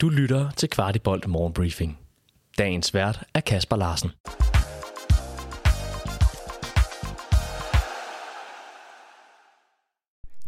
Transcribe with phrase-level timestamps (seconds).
[0.00, 1.98] Du lytter til Kvartibolt Morgenbriefing.
[2.58, 4.10] Dagens vært er Kasper Larsen.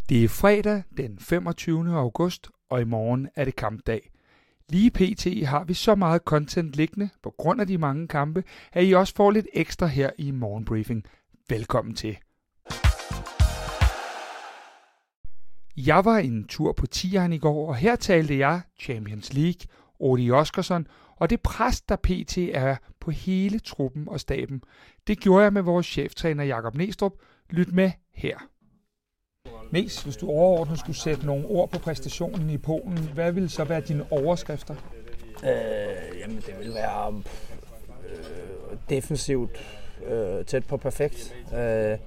[0.08, 1.96] Det er fredag den 25.
[1.96, 4.10] august, og i morgen er det kampdag.
[4.68, 5.47] Lige pt.
[5.47, 9.14] har vi så meget content liggende på grund af de mange kampe, at I også
[9.17, 11.04] får lidt ekstra her i morgenbriefing.
[11.48, 12.17] Velkommen til.
[15.87, 19.60] Jeg var en tur på Tieren i går, og her talte jeg Champions League,
[20.01, 20.87] Odi Oskarsson
[21.20, 22.39] og det pres, der pt.
[22.39, 24.62] er på hele truppen og staben.
[25.06, 27.12] Det gjorde jeg med vores cheftræner Jakob Næstrup.
[27.51, 28.39] Lyt med her.
[29.70, 33.65] Næs, hvis du overordnet skulle sætte nogle ord på præstationen i Polen, hvad ville så
[33.65, 34.75] være dine overskrifter?
[35.45, 37.23] Øh, jamen, det vil være
[38.09, 39.59] øh, defensivt
[40.06, 41.34] øh, tæt på perfekt.
[41.55, 41.98] Øh,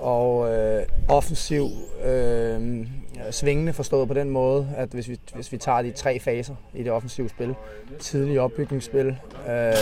[0.00, 1.66] og øh, offensiv
[2.04, 2.86] øh,
[3.30, 6.82] svingende forstået på den måde, at hvis vi, hvis vi tager de tre faser i
[6.82, 7.54] det offensive spil,
[7.98, 9.06] tidlig opbygningsspil,
[9.48, 9.74] øh,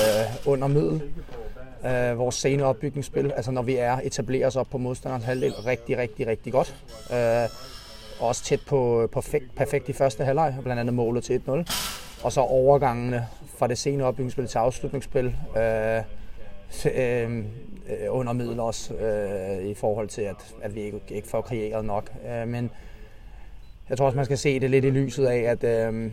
[0.46, 1.02] under middel,
[1.86, 5.98] øh, vores sene opbygningsspil, altså når vi er etableret os op på modstanderens halvdel rigtig,
[5.98, 6.76] rigtig, rigtig godt.
[7.12, 7.48] Øh,
[8.20, 11.50] også tæt på perfekt, perfekt i første halvleg, blandt andet målet til 1-0.
[12.22, 13.26] Og så overgangene
[13.58, 16.02] fra det sene opbygningsspil til afslutningsspil, øh,
[16.94, 17.44] øh,
[17.88, 21.84] Øh, under middel også, øh, i forhold til, at, at vi ikke, ikke får kreeret
[21.84, 22.12] nok.
[22.30, 22.70] Øh, men
[23.88, 26.12] jeg tror også, man skal se det lidt i lyset af, at øh,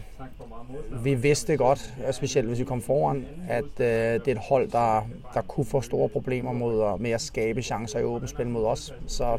[1.04, 4.72] vi vidste godt, øh, specielt hvis vi kom foran, at øh, det er et hold,
[4.72, 8.66] der, der kunne få store problemer mod, med at skabe chancer i åbent spil mod
[8.66, 8.94] os.
[9.08, 9.38] Så,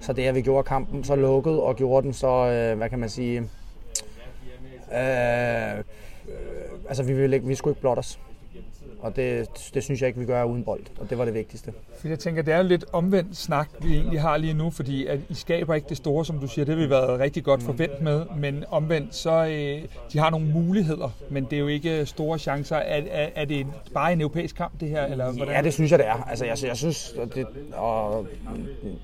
[0.00, 2.98] så det, at vi gjorde kampen så lukket og gjorde den så, øh, hvad kan
[2.98, 3.38] man sige,
[4.92, 5.84] øh, øh,
[6.88, 8.18] altså vi, ville ikke, vi skulle ikke blotte os.
[9.00, 11.72] Og det, det synes jeg ikke, vi gør uden bold, og det var det vigtigste.
[12.00, 15.20] For jeg tænker, det er lidt omvendt snak, vi egentlig har lige nu, fordi at
[15.28, 18.00] I skaber ikke det store, som du siger, det har vi været rigtig godt forventet
[18.00, 22.38] med, men omvendt, så øh, de har nogle muligheder, men det er jo ikke store
[22.38, 22.76] chancer.
[22.76, 25.04] Er, er, er det bare en europæisk kamp, det her?
[25.04, 25.54] Eller hvordan?
[25.54, 26.28] Ja, det synes jeg, det er.
[26.28, 28.26] Altså, jeg, jeg synes, og det, og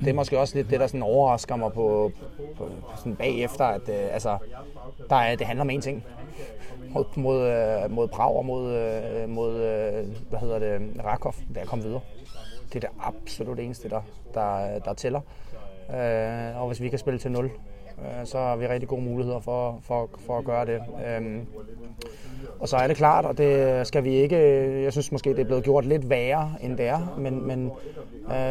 [0.01, 2.13] det er måske også lidt det, der sådan overrasker mig på,
[2.57, 4.39] på sådan bagefter, at øh, altså,
[5.11, 6.05] der er, det handler om én ting
[6.93, 11.69] mod, mod, mod Prag og mod, øh, mod øh, hvad hedder det, Rakov, da jeg
[11.69, 12.01] kom videre.
[12.73, 14.01] Det er det absolut eneste, der,
[14.35, 15.21] der, der tæller.
[16.57, 17.51] Og hvis vi kan spille til 0,
[18.25, 20.81] så har vi rigtig gode muligheder for, for, for at gøre det.
[21.07, 21.47] Øhm,
[22.61, 24.37] og så er det klart, og det skal vi ikke,
[24.83, 27.71] jeg synes måske, det er blevet gjort lidt værre, end det er, men, men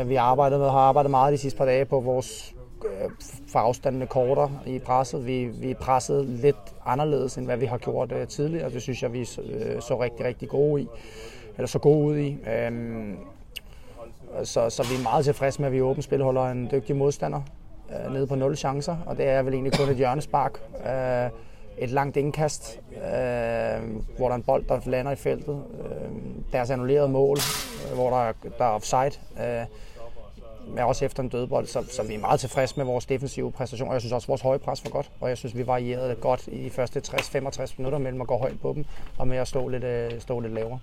[0.10, 2.56] vi arbejdet med, har arbejdet meget de sidste par dage på vores
[2.86, 3.10] Øh,
[3.48, 5.26] for afstandene kortere i presset.
[5.26, 8.70] Vi, vi pressede lidt anderledes, end hvad vi har gjort øh, tidligere.
[8.70, 10.88] Det synes jeg, vi så, øh, så rigtig, rigtig gode i.
[11.58, 12.38] Eller så gode ud i.
[12.68, 13.18] Um,
[14.44, 16.96] så, så vi er meget tilfredse med, at vi i åbent spil holder en dygtig
[16.96, 17.42] modstander
[17.92, 18.98] øh, nede på 0 chancer.
[19.06, 20.60] Og det er vel egentlig kun et hjørnespark.
[20.88, 21.30] Øh,
[21.78, 23.00] et langt indkast, øh,
[24.18, 25.64] hvor der er en bold, der lander i feltet.
[25.84, 26.12] Øh,
[26.52, 27.38] deres annullerede mål,
[27.90, 29.12] øh, hvor der, der er offside.
[29.40, 29.66] Øh,
[30.68, 33.88] men også efter en dødbold, så, så vi er meget tilfredse med vores defensive præstation,
[33.88, 36.16] og jeg synes også, at vores høje pres var godt, og jeg synes, vi varierede
[36.16, 38.86] godt i de første 60-65 minutter mellem at gå højt på dem,
[39.18, 40.80] og med at stå lidt, øh, stå lidt lavere.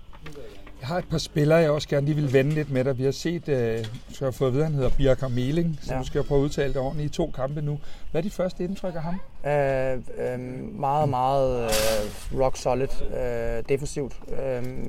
[0.81, 2.99] Jeg har et par spillere, jeg også gerne lige vil vende lidt med dig.
[2.99, 6.01] Vi har set, øh, så jeg fået at vide, han hedder Birker Meling, så ja.
[6.01, 7.79] du skal prøve at udtale det ordentligt i to kampe nu.
[8.11, 9.21] Hvad er de første indtryk af ham?
[9.47, 10.39] Øh, øh,
[10.81, 14.21] meget, meget øh, rock solid øh, defensivt.
[14.29, 14.39] Øh,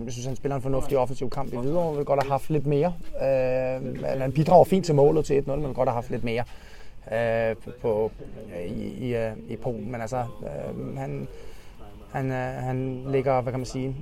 [0.06, 1.92] jeg synes, han spiller en fornuftig offensiv kamp i videre.
[1.92, 2.94] Vi vil godt have haft lidt mere.
[3.22, 6.44] Øh, han bidrager fint til målet til 1-0, men godt have haft lidt mere
[7.14, 8.12] øh, på,
[8.68, 9.92] i, i, øh, i Polen.
[9.92, 11.28] Men altså, øh, han,
[12.12, 13.96] han, øh, han ligger, hvad kan man sige,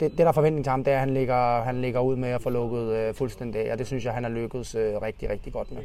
[0.00, 2.16] det, det, der er forventning til ham, det er, at han ligger, han ligger ud
[2.16, 5.02] med at få lukket øh, fuldstændig af, og det synes jeg, han har lykkedes øh,
[5.02, 5.82] rigtig, rigtig godt med.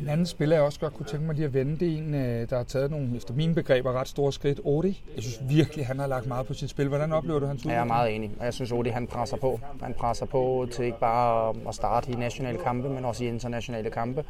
[0.00, 2.14] En anden spiller, jeg også godt kunne tænke mig lige at vende, det er en,
[2.14, 4.60] øh, der har taget nogle, efter mine begreber, ret store skridt.
[4.64, 6.88] Odi, jeg synes virkelig, han har lagt meget på sit spil.
[6.88, 7.74] Hvordan oplever du hans udvikling?
[7.74, 9.60] Jeg er meget enig, og jeg synes, Odi han presser på.
[9.82, 13.90] Han presser på til ikke bare at starte i nationale kampe, men også i internationale
[13.90, 14.24] kampe.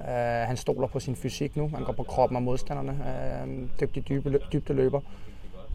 [0.00, 0.08] Uh,
[0.46, 1.70] han stoler på sin fysik nu.
[1.74, 2.96] Han går på kroppen af modstanderne.
[3.44, 5.00] Uh, dygtig dybe, dybde løber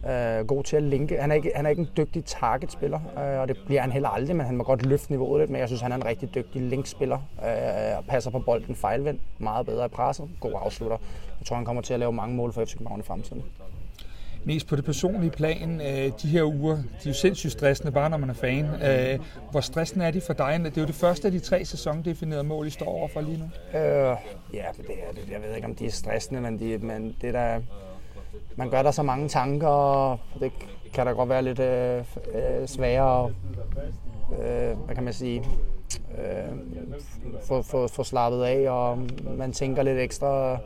[0.06, 1.20] øh, god til at linke.
[1.20, 4.08] Han er ikke, han er ikke en dygtig targetspiller, øh, og det bliver han heller
[4.08, 6.34] aldrig, men han må godt løfte niveauet lidt, men jeg synes, han er en rigtig
[6.34, 10.96] dygtig linkspiller, øh, og passer på bolden fejlvendt, meget bedre i presset, god afslutter.
[11.40, 13.42] Jeg tror, han kommer til at lave mange mål for FC København i fremtiden.
[14.44, 18.10] Mest på det personlige plan, øh, de her uger, de er jo sindssygt stressende, bare
[18.10, 18.64] når man er fan.
[18.64, 19.18] Øh,
[19.50, 20.60] hvor stressende er de for dig?
[20.64, 23.78] Det er jo det første af de tre sæsondefinerede mål, I står overfor lige nu.
[23.78, 24.16] Øh,
[24.54, 27.34] ja, det er, det, jeg ved ikke, om de er stressende, men, de, men det
[27.34, 27.60] der
[28.56, 30.52] man gør der så mange tanker, og det
[30.94, 31.98] kan da godt være lidt øh,
[32.34, 33.30] øh, sværere
[34.32, 35.44] øh, hvad kan man sige,
[36.18, 36.58] øh,
[37.42, 38.98] få, få, få slappet af, og
[39.36, 40.58] man tænker lidt ekstra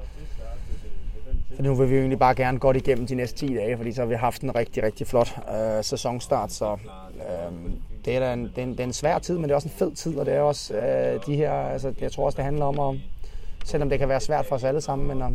[1.56, 3.92] For nu vil vi jo egentlig bare gerne godt igennem de næste 10 dage, fordi
[3.92, 6.52] så har vi haft en rigtig, rigtig flot øh, sæsonstart.
[6.52, 6.72] Så
[7.14, 7.70] øh,
[8.04, 9.54] det, er da en, det, er en, det er en svær tid, men det er
[9.54, 12.36] også en fed tid, og det er også øh, de her, altså jeg tror også,
[12.36, 13.00] det handler om at
[13.64, 15.32] selvom det kan være svært for os alle sammen, men at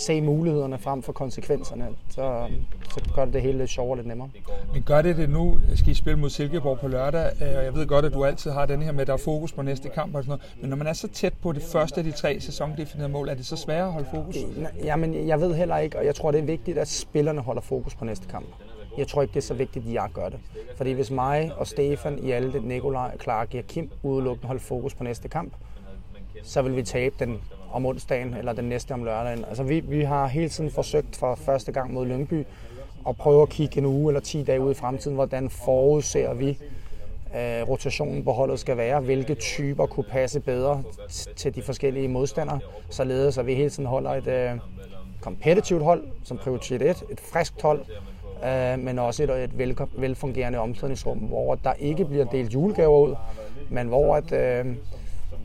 [0.00, 2.46] se mulighederne frem for konsekvenserne, så,
[2.94, 4.28] så gør det det hele lidt sjovere og lidt nemmere.
[4.72, 5.58] Men gør det det nu?
[5.74, 7.30] Skal I spille mod Silkeborg på lørdag?
[7.42, 9.52] Øh, jeg ved godt, at du altid har den her med, at der er fokus
[9.52, 10.56] på næste kamp og sådan noget.
[10.60, 13.34] Men når man er så tæt på det første af de tre sæsondefinerede mål, er
[13.34, 14.36] det så sværere at holde fokus?
[14.84, 17.94] Jamen, jeg ved heller ikke, og jeg tror, det er vigtigt, at spillerne holder fokus
[17.94, 18.46] på næste kamp.
[18.98, 20.38] Jeg tror ikke, det er så vigtigt, at jeg gør det.
[20.76, 24.94] Fordi hvis mig og Stefan, i alle det Nikolaj, Clark og Kim udelukkende holder fokus
[24.94, 25.52] på næste kamp,
[26.42, 27.40] så vil vi tabe den
[27.72, 29.44] om onsdagen eller den næste om lørdagen.
[29.44, 32.46] Altså vi, vi har hele tiden forsøgt for første gang mod Lyngby
[33.08, 36.58] at prøve at kigge en uge eller 10 dage ud i fremtiden, hvordan forudser vi
[37.36, 40.82] øh, rotationen på holdet skal være, hvilke typer kunne passe bedre
[41.36, 42.60] til de forskellige modstandere,
[42.90, 44.58] således at vi hele tiden holder et øh,
[45.20, 47.80] kompetitivt hold som prioritet 1, et friskt hold,
[48.44, 53.14] øh, men også et, et vel, velfungerende omklædningsrum, hvor der ikke bliver delt julegaver ud,
[53.68, 54.66] men hvor at, øh,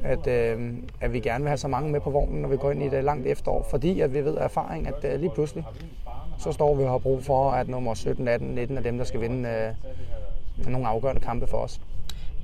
[0.06, 2.72] at, øh, at vi gerne vil have så mange med på vognen, når vi går
[2.72, 5.64] ind i det langt efterår, fordi at vi ved af erfaring, at øh, lige pludselig,
[6.40, 9.06] så står vi og har brug for, at nummer 17, 18, 19 er dem, der
[9.06, 11.82] skal vinde øh, nogle afgørende kampe for os.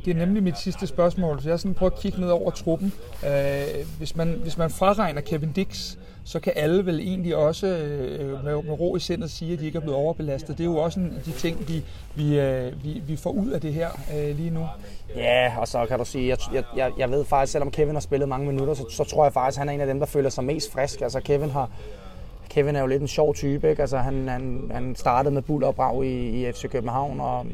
[0.06, 2.52] Det er nemlig mit sidste spørgsmål, så jeg har sådan prøvet at kigge ned over
[2.52, 2.94] truppen.
[3.26, 8.44] Øh, hvis, man, hvis man fraregner Kevin Dix, så kan alle vel egentlig også øh,
[8.44, 10.58] med, med ro i sindet sige, at de ikke er blevet overbelastet.
[10.58, 11.84] Det er jo også en af de ting, vi,
[12.16, 14.68] vi, øh, vi, vi får ud af det her øh, lige nu.
[15.16, 18.30] Ja, og så kan du sige, jeg, jeg, jeg ved faktisk, selvom Kevin har spillet
[18.30, 20.30] mange minutter, så, så tror jeg faktisk, at han er en af dem, der føler
[20.30, 21.02] sig mest frisk.
[21.02, 21.70] Altså Kevin har,
[22.50, 23.82] Kevin er jo lidt en sjov type, ikke?
[23.82, 27.46] Altså, han, han, han startede med buller og brag i, i FC København, og,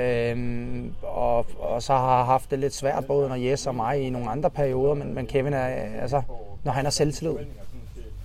[0.00, 4.10] øhm, og, og så har haft det lidt svært, både når Jes og mig i
[4.10, 5.66] nogle andre perioder, men, men Kevin er,
[6.00, 6.22] altså,
[6.66, 7.34] når han har selvtillid,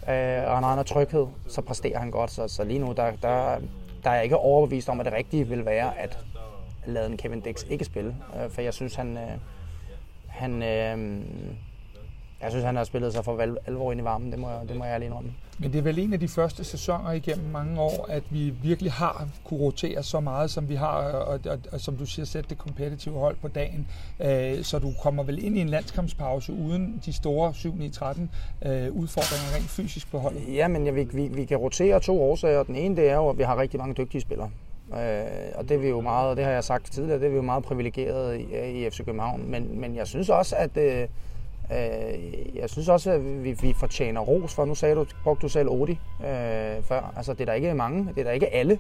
[0.10, 2.32] øh, og når han har tryghed, så præsterer han godt.
[2.32, 3.60] Så, så lige nu, der, der,
[4.04, 6.18] der er jeg ikke overbevist om, at det rigtige vil være, at
[6.86, 8.16] lade en Kevin Dix ikke spille.
[8.36, 9.32] Øh, for jeg synes, han, øh,
[10.28, 11.26] han, øh,
[12.42, 14.32] jeg synes, han har spillet sig for alvor ind i varmen.
[14.32, 15.32] Det må, det må jeg ærlig indrømme.
[15.60, 18.92] Men det er vel en af de første sæsoner igennem mange år, at vi virkelig
[18.92, 22.50] har kunne rotere så meget, som vi har, og, og, og som du siger, sætte
[22.50, 23.88] det kompetitive hold på dagen.
[24.20, 29.56] Øh, så du kommer vel ind i en landskampspause uden de store 7-9-13 øh, udfordringer
[29.56, 30.56] rent fysisk på holdet?
[30.56, 32.64] Ja, men ja, vi, vi, vi kan rotere to årsager.
[32.64, 34.52] Den ene det er jo, at vi har rigtig mange dygtige spillere.
[34.94, 37.36] Øh, og det er vi jo meget, det har jeg sagt tidligere, det er vi
[37.36, 39.52] jo meget privilegeret i, i FC København.
[39.52, 41.08] Men, men jeg synes også, at øh,
[41.72, 45.50] Øh, jeg synes også, at vi, vi fortjener ros for, nu sagde du, brugte du
[45.50, 48.80] selv Odi øh, før, altså det er der ikke mange, det er der ikke alle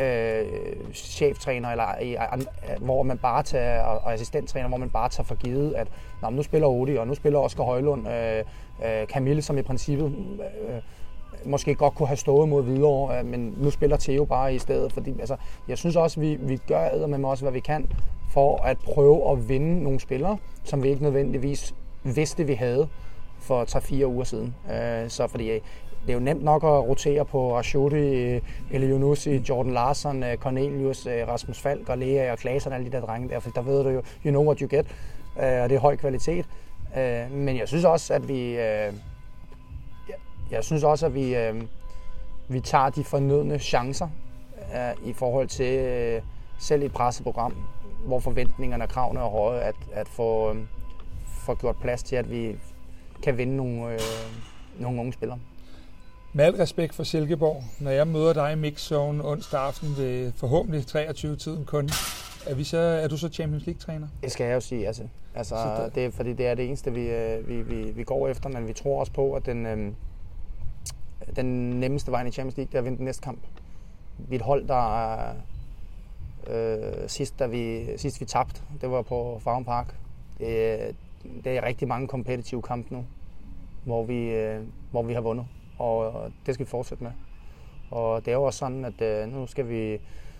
[0.00, 0.46] øh,
[0.94, 5.08] cheftræner, eller øh, øh, i, øh, hvor man bare tager, og assistenttræner, hvor man bare
[5.08, 5.88] tager for givet, at
[6.22, 8.44] Nå, nu spiller Odi, og nu spiller Oscar Højlund, øh,
[8.84, 10.80] øh, Camille, som i princippet øh,
[11.44, 14.92] måske godt kunne have stået mod videre, øh, men nu spiller Theo bare i stedet,
[14.92, 15.36] fordi altså,
[15.68, 17.90] jeg synes også, vi, vi gør med også, hvad vi kan,
[18.30, 21.74] for at prøve at vinde nogle spillere, som vi ikke nødvendigvis
[22.16, 22.88] vidste, vi havde
[23.40, 24.54] for 3-4 uger siden.
[24.72, 25.60] Øh, så fordi øh,
[26.02, 31.28] det er jo nemt nok at rotere på Rashodi, øh, Jordan Larsen, øh, Cornelius, øh,
[31.28, 33.84] Rasmus Falk og Lea og Klaasen og alle de der drenge der, for der ved
[33.84, 34.86] du jo, you know what you get,
[35.36, 36.46] og det er høj kvalitet.
[37.30, 38.54] Men jeg synes også, at vi,
[40.50, 41.36] jeg synes også, at vi,
[42.48, 44.08] vi tager de fornødne chancer
[45.04, 46.22] i forhold til
[46.58, 47.54] selv et presseprogram,
[48.06, 50.56] hvor forventningerne og kravene er høje, at, at få,
[51.48, 52.56] får gjort plads til, at vi
[53.22, 54.00] kan vinde nogle, øh,
[54.78, 55.38] nogle unge spillere.
[56.32, 60.80] Med al respekt for Silkeborg, når jeg møder dig i Mixzone onsdag aften ved forhåbentlig
[60.80, 61.88] 23-tiden kun,
[62.46, 64.08] er, vi så, er du så Champions League-træner?
[64.22, 65.02] Det skal jeg jo sige, altså.
[65.34, 65.94] altså det...
[65.94, 68.72] Det, fordi det er det eneste, vi, øh, vi, vi, vi går efter, men vi
[68.72, 69.92] tror også på, at den, øh,
[71.36, 73.38] den nemmeste vej i Champions League, det er at vinde den næste kamp.
[74.18, 75.18] Vi er et hold, der
[76.46, 79.94] øh, sidst, da vi, sidst vi tabte, det var på Farm Park.
[80.38, 80.78] Det,
[81.44, 83.04] det er rigtig mange kompetitive kampe nu,
[83.84, 85.46] hvor vi, øh, hvor vi har vundet,
[85.78, 86.12] og
[86.46, 87.12] det skal vi fortsætte med.
[87.90, 89.98] Og det er jo også sådan, at øh, nu skal vi,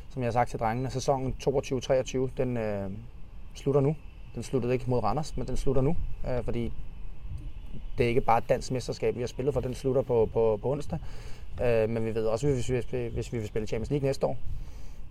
[0.08, 2.90] som jeg har sagt til drengene, sæsonen 22-23, den øh,
[3.54, 3.96] slutter nu.
[4.34, 5.96] Den sluttede ikke mod Randers, men den slutter nu,
[6.28, 6.72] øh, fordi
[7.98, 10.58] det er ikke bare et dansk mesterskab, vi har spillet for, den slutter på, på,
[10.62, 10.98] på onsdag.
[11.62, 14.36] Øh, men vi ved også, hvis vi, hvis vi vil spille Champions League næste år,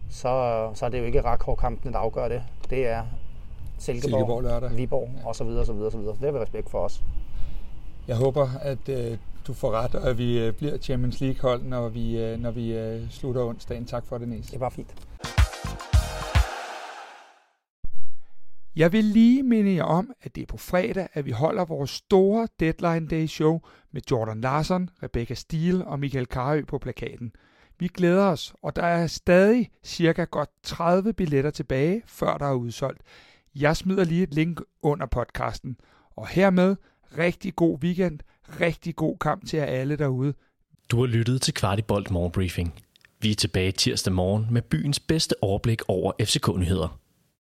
[0.09, 2.43] så, så er det jo ikke Rakhov-kampen, der afgør det.
[2.69, 3.03] Det er
[3.77, 4.77] Silkeborg, Silkeborg lørdag.
[4.77, 5.29] Viborg ja.
[5.29, 5.47] osv.
[5.47, 5.71] osv.
[5.71, 5.99] osv.
[5.99, 7.03] Det har vi respekt for os.
[8.07, 9.17] Jeg håber, at øh,
[9.47, 12.77] du får ret, og at vi øh, bliver Champions League-hold, når vi, øh, når vi
[12.77, 13.85] øh, slutter onsdagen.
[13.85, 14.45] Tak for det, Næs.
[14.45, 14.93] Det var fint.
[18.75, 21.89] Jeg vil lige minde jer om, at det er på fredag, at vi holder vores
[21.89, 23.59] store Deadline Day show
[23.91, 27.31] med Jordan Larson, Rebecca Steele og Michael Karø på plakaten.
[27.79, 32.53] Vi glæder os, og der er stadig cirka godt 30 billetter tilbage, før der er
[32.53, 33.01] udsolgt.
[33.55, 35.77] Jeg smider lige et link under podcasten.
[36.15, 36.75] Og hermed
[37.17, 38.19] rigtig god weekend,
[38.61, 40.33] rigtig god kamp til jer alle derude.
[40.91, 42.73] Du har lyttet til Kvartibolt Morgenbriefing.
[43.21, 46.99] Vi er tilbage tirsdag morgen med byens bedste overblik over FCK-nyheder.